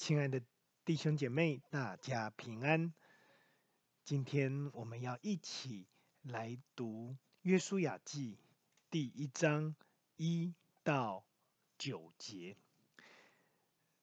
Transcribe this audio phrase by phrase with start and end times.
[0.00, 0.40] 亲爱的
[0.86, 2.94] 弟兄姐妹，大家平安。
[4.02, 5.86] 今天我们要一起
[6.22, 7.10] 来读
[7.42, 8.36] 《约书亚记》
[8.90, 9.76] 第一章
[10.16, 11.26] 一到
[11.76, 12.56] 九节。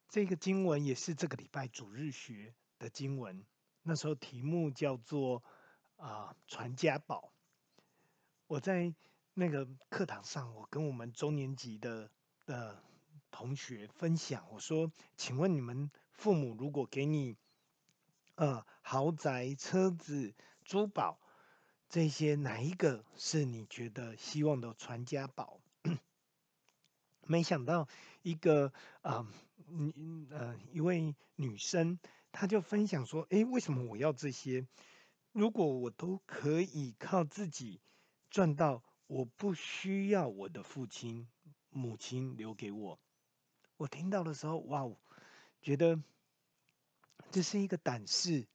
[0.08, 3.44] 这个经文也是这个礼拜主日学的经文。
[3.82, 5.44] 那时候题目叫做
[5.98, 7.34] “啊、传家宝”。
[8.46, 8.94] 我在
[9.34, 12.12] 那个课堂上，我跟我们中年级的
[12.46, 12.84] 的
[13.32, 17.36] 同学分享，我说：“请问你们父母如果给你，
[18.36, 21.20] 呃，豪宅、车子、珠宝
[21.90, 25.60] 这些，哪一个是你觉得希望的传家宝？”
[27.30, 27.88] 没想到
[28.22, 29.28] 一个啊，
[29.68, 32.00] 嗯呃，一位女生，
[32.32, 34.66] 她就分享说：“诶，为什么我要这些？
[35.34, 37.82] 如果我都可以靠自己
[38.30, 41.28] 赚到，我不需要我的父亲、
[41.70, 43.00] 母亲留给我。”
[43.78, 44.90] 我听到的时候，哇，
[45.62, 46.02] 觉得
[47.32, 48.48] 这是一个胆识。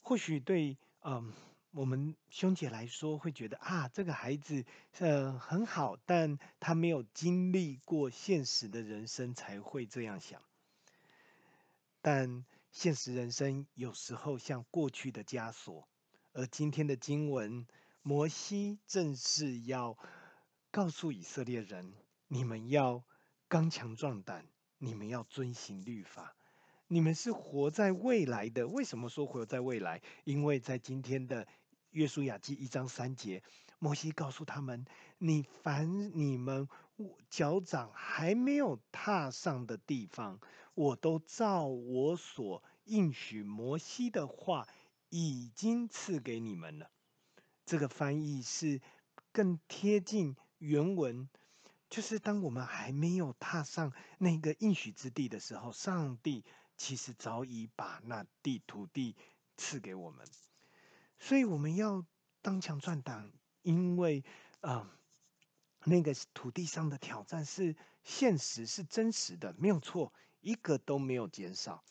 [0.00, 1.32] 或许对嗯、
[1.72, 4.64] 我们兄姐来说，会觉得啊，这个孩子
[5.00, 10.40] 呃很好，但他没有经历过现实的人生，才会这样想。
[12.00, 15.86] 但现实人生有时候像过去的枷锁，
[16.32, 17.66] 而今天的经文，
[18.00, 19.98] 摩西正是要
[20.70, 21.92] 告诉以色列人：
[22.28, 23.04] 你们要。
[23.52, 24.46] 刚强壮胆，
[24.78, 26.34] 你们要遵行律法。
[26.88, 28.66] 你们是活在未来的。
[28.66, 30.00] 为什么说活在未来？
[30.24, 31.46] 因为在今天的
[31.90, 33.42] 约书亚记一章三节，
[33.78, 34.86] 摩西告诉他们：
[35.18, 36.66] 你凡你们
[37.28, 40.40] 脚掌还没有踏上的地方，
[40.72, 44.66] 我都照我所应许摩西的话，
[45.10, 46.90] 已经赐给你们了。
[47.66, 48.80] 这个翻译是
[49.30, 51.28] 更贴近原文。
[51.92, 56.42] 就是当我们还没有踏上那个应许之地的时候，上帝
[56.78, 59.14] 其实早已把那地土地
[59.58, 60.26] 赐给我们，
[61.18, 62.06] 所以我们要
[62.40, 64.24] 当强壮胆，因为
[64.62, 64.90] 啊、
[65.84, 71.84] 那个土地上的挑战是现实，是真实的，没有错，一个都没有减少。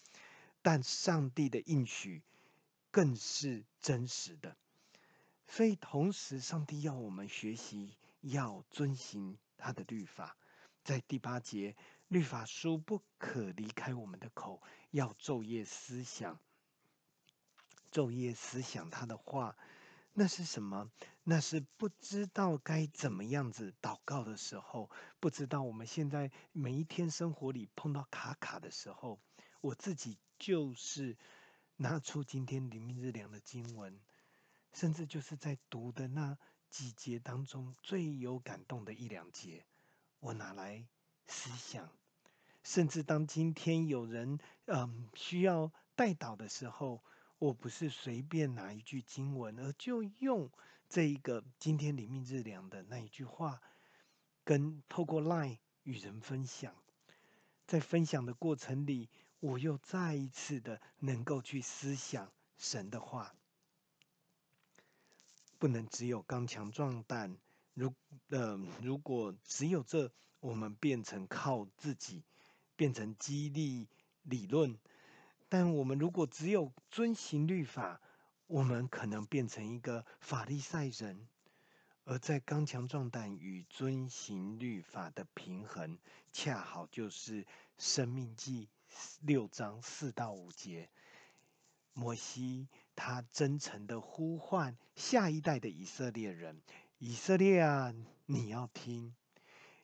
[0.64, 2.24] 但上帝的应许
[2.90, 4.58] 更是真实的，
[5.48, 9.38] 所以同时，上帝要我们学习，要遵行。
[9.62, 10.36] 他的律法，
[10.84, 11.76] 在第八节，
[12.08, 16.40] 律法书不可离开我们的口，要昼夜思想，
[17.92, 19.56] 昼夜思想他的话。
[20.14, 20.92] 那是什么？
[21.24, 24.90] 那是不知道该怎么样子祷告的时候，
[25.20, 29.22] 不知道我们现在每一天生活里碰到卡卡的时候，
[29.62, 31.16] 我自己就是
[31.78, 34.02] 拿出今天灵命日粮的经文，
[34.74, 36.38] 甚至就是在读的那。
[36.72, 39.66] 几节当中最有感动的一两节，
[40.20, 40.88] 我拿来
[41.28, 41.92] 思想。
[42.64, 47.04] 甚至当今天有人嗯需要代祷的时候，
[47.38, 50.50] 我不是随便拿一句经文，而就用
[50.88, 53.62] 这一个今天灵命日粮的那一句话，
[54.44, 56.74] 跟透过 LINE 与人分享。
[57.68, 59.10] 在分享的过程里，
[59.40, 63.36] 我又再一次的能够去思想神的话。
[65.62, 67.38] 不能只有刚强壮胆，
[67.76, 67.94] 如
[68.30, 72.24] 呃，如果只有这，我们变成靠自己，
[72.76, 73.88] 变成激励
[74.24, 74.80] 理论。
[75.50, 78.02] 但我们如果只有遵行律法，
[78.48, 81.28] 我们可能变成一个法利赛人。
[82.06, 86.00] 而在刚强壮胆与遵行律法的平衡，
[86.34, 87.46] 恰好就是
[87.78, 88.68] 生命记
[89.20, 90.90] 六章四到五节。
[91.94, 92.68] 摩西
[93.04, 96.62] 他真诚的呼唤下一代的以色列人：
[97.00, 97.92] 以色列啊，
[98.28, 99.16] 你要听，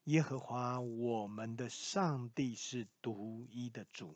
[0.03, 4.16] 耶和华我们的上帝是独一的主。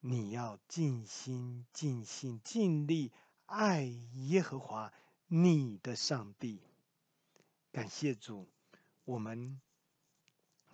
[0.00, 3.10] 你要尽心、尽心、尽力
[3.46, 3.84] 爱
[4.26, 4.92] 耶和华
[5.26, 6.60] 你的上帝。
[7.72, 8.46] 感谢主，
[9.06, 9.58] 我们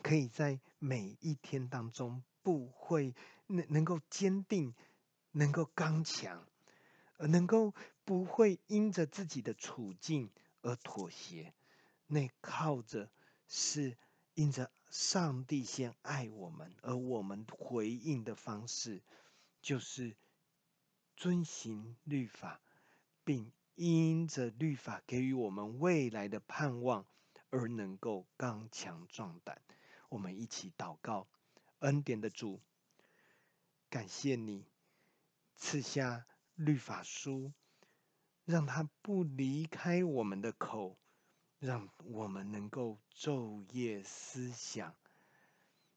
[0.02, 3.14] 可以在每一天当中不会
[3.46, 4.74] 能能够坚定。
[5.32, 6.46] 能够刚强，
[7.18, 7.74] 而能够
[8.04, 10.30] 不会因着自己的处境
[10.60, 11.52] 而妥协，
[12.06, 13.10] 那靠着
[13.48, 13.96] 是
[14.34, 19.02] 因着上帝先爱我们，而我们回应的方式
[19.60, 20.14] 就是
[21.16, 22.60] 遵行律法，
[23.24, 27.06] 并因着律法给予我们未来的盼望，
[27.50, 29.62] 而能够刚强壮胆。
[30.10, 31.26] 我们一起祷告，
[31.78, 32.60] 恩典的主，
[33.88, 34.66] 感谢你。
[35.64, 36.26] 赐下
[36.56, 37.52] 律法书，
[38.44, 40.98] 让它不离开我们的口，
[41.60, 44.96] 让我们能够昼夜思想。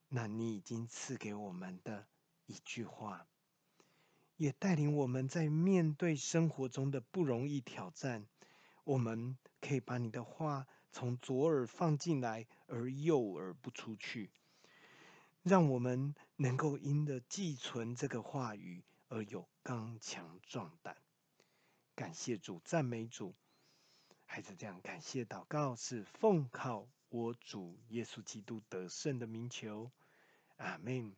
[0.08, 2.06] 那你已经赐给我们的
[2.46, 3.26] 一句话，
[4.38, 8.28] 也带领我们在面对生活中的不容易挑战，
[8.84, 14.30] 我们可以把你的话从左耳放进来，而右耳不出去，
[15.42, 18.84] 让我们能够因着寄存这个话语
[19.16, 20.98] 而有刚强壮胆。
[21.96, 23.34] 感谢主，赞美主，
[24.26, 29.90] 还是这样感谢祷告，是奉靠我主耶稣基督得胜的名求，
[30.58, 31.16] 阿门。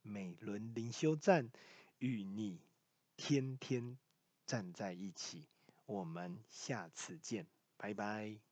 [0.00, 1.50] 每轮灵修站
[1.98, 2.58] 与你
[3.18, 3.98] 天天
[4.46, 5.46] 站在一起，
[5.84, 7.46] 我们下次见，
[7.76, 8.51] 拜拜。